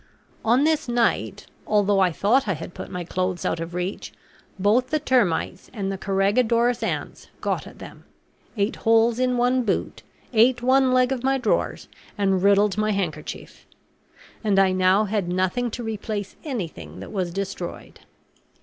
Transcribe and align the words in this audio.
On 0.43 0.63
this 0.63 0.87
night, 0.87 1.45
although 1.67 1.99
I 1.99 2.11
thought 2.11 2.47
I 2.47 2.53
had 2.55 2.73
put 2.73 2.89
my 2.89 3.03
clothes 3.03 3.45
out 3.45 3.59
of 3.59 3.75
reach, 3.75 4.11
both 4.57 4.87
the 4.87 4.97
termites 4.99 5.69
and 5.73 5.91
the 5.91 5.97
carregadores 5.99 6.81
ants 6.81 7.27
got 7.39 7.67
at 7.67 7.77
them, 7.77 8.05
ate 8.57 8.77
holes 8.77 9.19
in 9.19 9.37
one 9.37 9.61
boot, 9.61 10.01
ate 10.33 10.63
one 10.63 10.91
leg 10.91 11.11
of 11.11 11.23
my 11.23 11.37
drawers, 11.37 11.87
and 12.17 12.41
riddled 12.41 12.79
my 12.79 12.91
handkerchief; 12.93 13.67
and 14.43 14.57
I 14.57 14.71
now 14.71 15.03
had 15.05 15.29
nothing 15.29 15.69
to 15.69 15.83
replace 15.83 16.35
anything 16.43 16.99
that 16.99 17.11
was 17.11 17.29
destroyed. 17.29 17.99